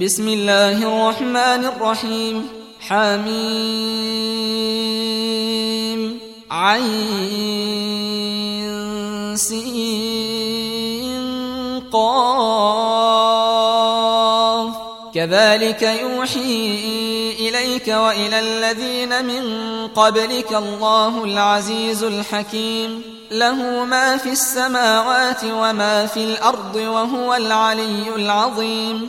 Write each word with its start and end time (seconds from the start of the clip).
بسم 0.00 0.28
الله 0.28 0.82
الرحمن 0.82 1.64
الرحيم 1.64 2.48
حميم 2.80 3.32
عين 6.50 7.02
قاف 11.92 13.12
كذلك 15.14 15.82
يوحي 15.82 16.80
إليك 17.38 17.88
وإلى 17.88 18.40
الذين 18.40 19.24
من 19.24 19.44
قبلك 19.88 20.52
الله 20.52 21.24
العزيز 21.24 22.02
الحكيم 22.02 23.02
له 23.30 23.84
ما 23.84 24.16
في 24.16 24.28
السماوات 24.32 25.44
وما 25.44 26.06
في 26.06 26.24
الأرض 26.24 26.76
وهو 26.76 27.34
العلي 27.34 28.14
العظيم 28.16 29.08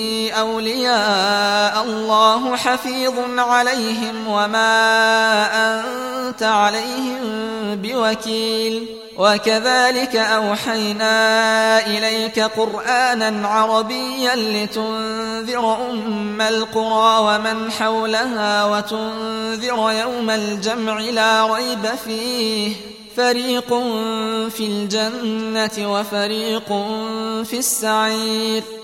أولياء 0.29 1.83
الله 1.83 2.55
حفيظ 2.55 3.13
عليهم 3.37 4.27
وما 4.27 4.69
أنت 5.53 6.43
عليهم 6.43 7.19
بوكيل. 7.75 8.85
وكذلك 9.17 10.15
أوحينا 10.15 11.87
إليك 11.87 12.39
قرآنا 12.39 13.47
عربيا 13.47 14.35
لتنذر 14.35 15.75
أم 15.89 16.41
القرى 16.41 17.19
ومن 17.19 17.71
حولها 17.71 18.65
وتنذر 18.65 19.91
يوم 19.91 20.29
الجمع 20.29 20.99
لا 20.99 21.55
ريب 21.55 21.85
فيه. 22.05 22.75
فريق 23.17 23.67
في 24.49 24.59
الجنة 24.59 25.93
وفريق 25.93 26.67
في 27.43 27.57
السعير. 27.57 28.63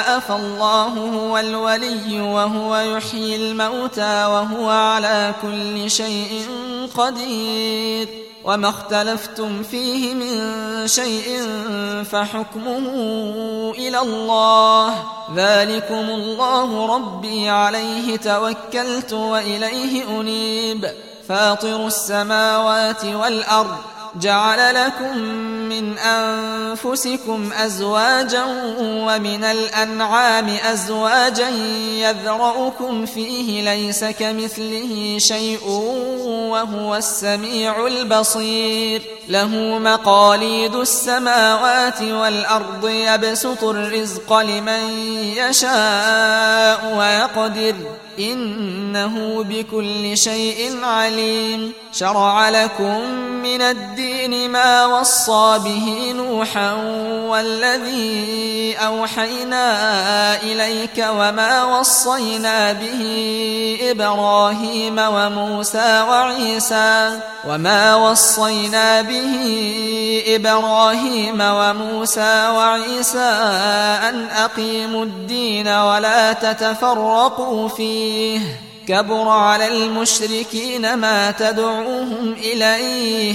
فالله 0.00 0.88
هو 0.88 1.38
الولي 1.38 2.20
وهو 2.20 2.76
يحيي 2.76 3.36
الموتى 3.36 4.26
وهو 4.26 4.70
على 4.70 5.34
كل 5.42 5.90
شيء 5.90 6.46
قدير 6.96 8.08
وما 8.44 8.68
اختلفتم 8.68 9.62
فيه 9.62 10.14
من 10.14 10.88
شيء 10.88 11.42
فحكمه 12.04 12.88
إلى 13.78 13.98
الله 13.98 15.04
ذلكم 15.36 15.94
الله 15.94 16.96
ربي 16.96 17.48
عليه 17.48 18.16
توكلت 18.16 19.12
وإليه 19.12 20.20
أنيب 20.20 20.90
فاطر 21.28 21.86
السماوات 21.86 23.04
والأرض 23.04 23.76
جعل 24.20 24.74
لكم 24.74 25.18
من 25.68 25.98
أنفسكم 25.98 27.52
أزواجا 27.52 28.44
ومن 28.80 29.44
الأنعام 29.44 30.48
أزواجا 30.48 31.48
يذرأكم 31.98 33.06
فيه 33.06 33.62
ليس 33.62 34.04
كمثله 34.04 35.18
شيء 35.18 35.66
وهو 36.50 36.96
السميع 36.96 37.86
البصير. 37.86 39.02
له 39.28 39.48
مقاليد 39.78 40.74
السماوات 40.74 42.02
والأرض 42.02 42.88
يبسط 42.88 43.64
الرزق 43.64 44.32
لمن 44.32 44.90
يشاء 45.36 46.96
ويقدر. 46.98 47.74
إنه 48.18 49.44
بكل 49.48 50.18
شيء 50.18 50.84
عليم. 50.84 51.72
شرع 51.92 52.48
لكم 52.48 53.00
من 53.42 53.62
الدين 53.62 54.50
ما 54.50 54.86
وصى 54.86 55.53
به 55.58 56.12
نوحا 56.16 56.72
والذي 57.28 58.76
أوحينا 58.84 60.42
إليك 60.42 61.06
وما 61.08 61.64
وصينا 61.64 62.72
به 62.72 63.02
إبراهيم 63.90 64.98
وموسى 64.98 66.04
وعيسى 66.08 67.20
وما 67.48 67.94
وصينا 67.94 69.02
به 69.02 69.34
إبراهيم 70.26 71.38
وموسى 71.40 72.48
وعيسى 72.48 73.30
أن 74.08 74.26
أقيموا 74.26 75.04
الدين 75.04 75.68
ولا 75.68 76.32
تتفرقوا 76.32 77.68
فيه 77.68 78.40
كبر 78.88 79.28
على 79.28 79.68
المشركين 79.68 80.94
ما 80.94 81.30
تدعوهم 81.30 82.32
إليه 82.32 83.34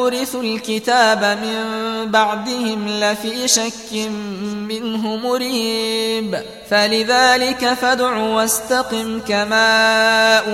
أورثوا 0.00 0.42
الكتاب 0.42 1.24
من 1.24 1.64
بعدهم 2.10 2.88
لفي 2.88 3.48
شك 3.48 3.92
منه 4.68 5.16
مريب. 5.16 6.40
فلذلك 6.70 7.74
فادع 7.74 8.16
واستقم 8.16 9.20
كما 9.28 9.68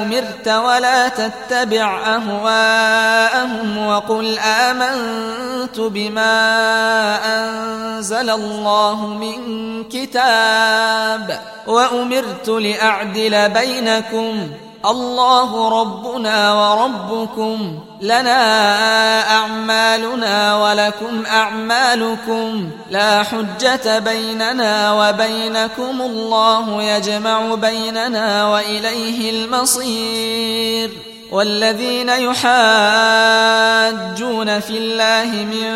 أمرت 0.02 0.48
ولا 0.48 1.08
تتبع 1.08 2.16
أهواءهم 2.16 3.86
وقل 3.86 4.38
آمنت 4.38 5.80
بما 5.80 6.36
أنزل 7.24 8.30
الله 8.30 9.06
من 9.06 9.38
كتاب. 9.84 11.40
وأمرت 11.66 12.48
لأعدل 12.48 13.48
بينكم 13.48 14.48
الله 14.91 15.80
ربنا 15.80 16.52
وربكم 16.52 17.78
لنا 18.00 18.41
أعمالنا 19.30 20.56
ولكم 20.56 21.26
أعمالكم 21.26 22.70
لا 22.91 23.22
حجة 23.22 23.98
بيننا 23.98 24.92
وبينكم 24.92 26.00
الله 26.02 26.82
يجمع 26.82 27.54
بيننا 27.54 28.48
وإليه 28.48 29.30
المصير 29.30 30.91
والذين 31.30 32.09
يحاجون 32.09 32.50
في 34.60 34.78
الله 34.78 35.24
من 35.44 35.68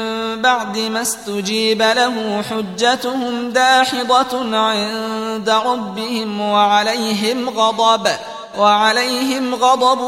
بعد 0.43 0.79
ما 0.79 1.03
استجيب 1.03 1.83
له 1.83 2.43
حجتهم 2.51 3.51
داحضة 3.51 4.57
عند 4.57 5.51
ربهم 5.51 6.41
وعليهم 6.41 7.49
غضب 7.51 8.09
وعليهم 8.58 9.55
غضب 9.55 10.00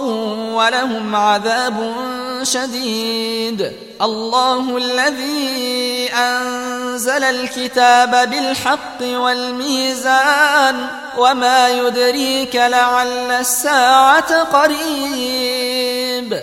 ولهم 0.55 1.17
عذاب 1.17 1.95
شديد. 2.43 3.73
الله 4.03 4.77
الذي 4.77 6.11
أنزل 6.15 7.25
الكتاب 7.25 8.31
بالحق 8.31 9.03
والميزان 9.03 10.87
وما 11.19 11.69
يدريك 11.69 12.57
لعل 12.57 13.31
الساعة 13.31 14.43
قريب. 14.43 16.43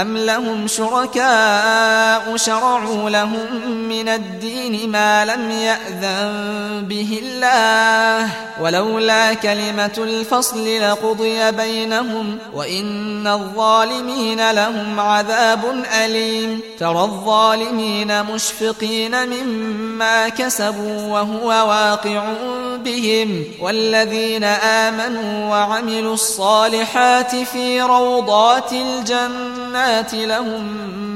أم 0.00 0.16
لهم 0.16 0.66
شركاء 0.66 2.36
شرعوا 2.36 3.10
لهم 3.10 3.70
من 3.88 4.08
الدين 4.08 4.90
ما 4.90 5.24
لم 5.24 5.50
يأذن 5.50 6.84
به 6.88 7.22
الله 7.22 8.30
ولولا 8.60 9.34
كلمة 9.34 9.94
الفصل 9.98 10.80
لقضي 10.80 11.50
بينهم 11.50 12.38
وإن 12.54 13.26
الظالمين 13.26 14.50
لهم 14.50 15.00
عذاب 15.00 15.84
أليم 16.04 16.60
ترى 16.78 17.00
الظالمين 17.02 18.22
مشفقين 18.24 19.28
مما 19.28 20.28
كسبوا 20.28 21.02
وهو 21.12 21.48
واقع 21.48 22.24
بهم 22.84 23.44
والذين 23.60 24.44
آمنوا 24.44 25.50
وعملوا 25.50 26.14
الصالحات 26.14 27.36
في 27.36 27.82
روضات 27.82 28.72
الجنات 29.68 30.14
لهم 30.14 30.64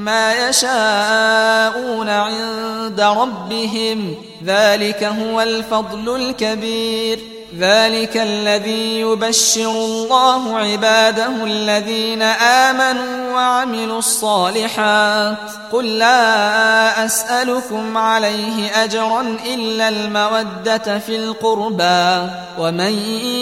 ما 0.05 0.49
يشاءون 0.49 2.09
عند 2.09 3.01
ربهم 3.01 4.15
ذلك 4.45 5.03
هو 5.03 5.41
الفضل 5.41 6.15
الكبير 6.15 7.19
ذلك 7.59 8.17
الذي 8.17 8.99
يبشر 8.99 9.71
الله 9.71 10.57
عباده 10.57 11.43
الذين 11.43 12.21
آمنوا 12.21 13.33
وعملوا 13.33 13.99
الصالحات 13.99 15.37
قل 15.71 15.97
لا 15.97 17.05
أسألكم 17.05 17.97
عليه 17.97 18.83
أجرا 18.83 19.37
إلا 19.45 19.89
المودة 19.89 20.99
في 20.99 21.15
القربى 21.15 22.29
ومن 22.59 22.93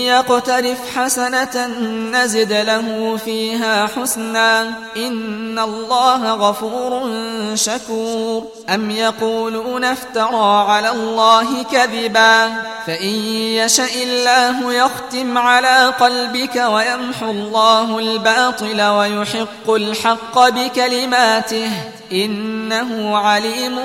يقترف 0.05 0.77
حسنة 0.95 1.67
نزد 2.11 2.53
له 2.53 3.17
فيها 3.25 3.87
حسنا 3.87 4.61
إن 4.97 5.59
الله 5.59 6.33
غفور 6.33 7.09
شكور 7.55 8.47
أم 8.69 8.91
يقولون 8.91 9.83
افترى 9.83 10.65
على 10.69 10.89
الله 10.89 11.63
كذبا 11.63 12.49
فإن 12.87 13.15
يشأ 13.55 14.00
الله 14.03 14.73
يختم 14.73 15.37
على 15.37 15.93
قلبك 15.99 16.55
ويمحو 16.55 17.31
الله 17.31 17.99
الباطل 17.99 18.81
ويحق 18.81 19.69
الحق 19.69 20.49
بكلماته 20.49 21.71
إنه 22.11 23.17
عليم 23.17 23.79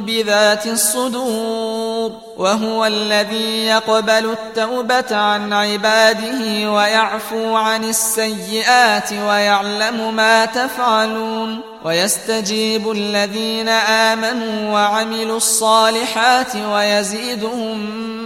بذات 0.00 0.66
الصدور 0.66 2.12
وهو 2.36 2.86
الذي 2.86 3.66
يقبل 3.66 4.10
التوبة 4.10 5.16
عن 5.16 5.52
عباده 5.52 6.72
ويعفو 6.72 7.56
عن 7.56 7.84
السيئات 7.84 9.12
ويعلم 9.12 10.16
ما 10.16 10.44
تفعلون 10.44 11.60
ويستجيب 11.84 12.90
الذين 12.90 13.68
آمنوا 13.68 14.72
وعملوا 14.72 15.36
الصالحات 15.36 16.56
ويزيدهم 16.56 18.25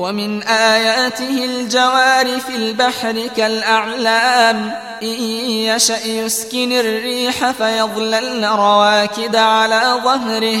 ومن 0.00 0.42
آياته 0.42 1.44
الجوار 1.44 2.40
في 2.40 2.56
البحر 2.56 3.28
كالأعلام. 3.36 4.72
إن 5.02 5.22
يشأ 5.68 6.06
يسكن 6.06 6.72
الريح 6.72 7.50
فيظللن 7.50 8.44
رواكد 8.44 9.36
على 9.36 10.00
ظهره. 10.04 10.60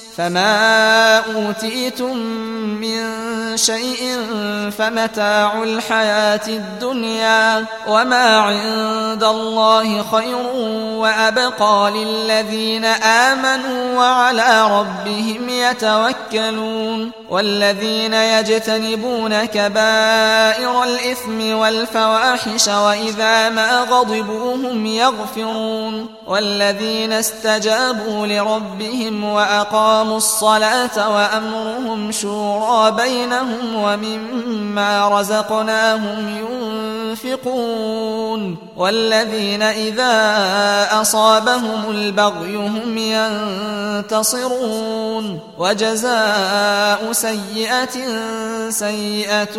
فما 0.17 1.17
أوتيتم 1.17 2.17
من 2.81 3.01
شيء 3.57 4.17
فمتاع 4.77 5.63
الحياة 5.63 6.47
الدنيا 6.47 7.65
وما 7.87 8.37
عند 8.37 9.23
الله 9.23 10.03
خير 10.03 10.45
وأبقى 10.95 11.91
للذين 11.95 12.85
آمنوا 12.85 13.97
وعلى 13.97 14.79
ربهم 14.79 15.49
يتوكلون 15.49 17.11
والذين 17.29 18.13
يجتنبون 18.13 19.45
كبائر 19.45 20.83
الإثم 20.83 21.55
والفواحش 21.55 22.67
وإذا 22.67 23.49
ما 23.49 23.81
غضبوا 23.81 24.55
هم 24.55 24.85
يغفرون 24.85 26.07
والذين 26.27 27.13
استجابوا 27.13 28.27
لربهم 28.27 29.23
وأقاموا 29.23 30.00
وأقاموا 30.01 30.17
الصلاة 30.17 31.09
وأمرهم 31.09 32.11
شورى 32.11 32.91
بينهم 32.91 33.75
ومما 33.75 35.19
رزقناهم 35.19 36.37
ينفقون. 37.13 38.57
والذين 38.81 39.61
إذا 39.61 40.11
أصابهم 41.01 41.89
البغي 41.89 42.55
هم 42.55 42.97
ينتصرون 44.07 45.39
وجزاء 45.57 47.11
سيئة 47.11 47.97
سيئة 48.69 49.57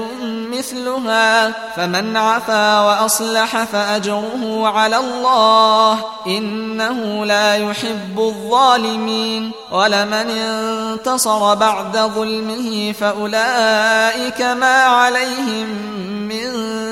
مثلها 0.53 1.53
فمن 1.77 2.17
عفا 2.17 2.81
وأصلح 2.81 3.65
فأجره 3.65 4.69
على 4.69 4.97
الله 4.97 5.99
إنه 6.27 7.27
لا 7.27 7.57
يحب 7.57 8.19
الظالمين 8.19 9.51
ولمن 9.73 10.31
انتصر 10.31 11.55
بعد 11.55 11.97
ظلمه 11.97 12.93
فأولئك 12.93 14.43
ما 14.43 14.83
عليهم 14.83 15.69
من 16.29 16.92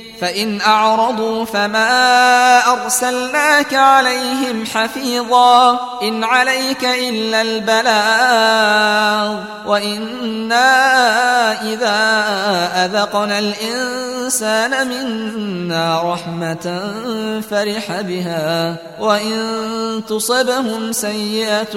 فإن 0.21 0.61
أعرضوا 0.61 1.45
فما 1.45 2.59
أرسلناك 2.73 3.73
عليهم 3.73 4.65
حفيظا 4.65 5.79
إن 6.03 6.23
عليك 6.23 6.85
إلا 6.85 7.41
البلاغ 7.41 9.43
وإنا 9.65 10.71
إذا 11.61 11.97
أذقنا 12.85 13.39
الإنسان 13.39 14.87
منا 14.87 16.13
رحمة 16.13 16.81
فرح 17.49 18.01
بها 18.01 18.75
وإن 18.99 20.01
تصبهم 20.07 20.91
سيئة 20.91 21.75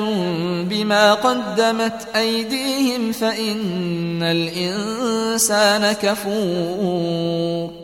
بما 0.68 1.14
قدمت 1.14 2.06
أيديهم 2.16 3.12
فإن 3.12 4.22
الإنسان 4.22 5.92
كفور 5.92 7.83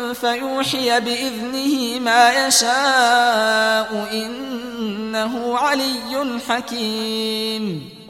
فيوحي 0.13 0.99
بإذنه 0.99 1.99
ما 1.99 2.47
يشاء 2.47 4.09
إنه 4.13 5.57
علي 5.57 6.39
حكيم. 6.49 7.89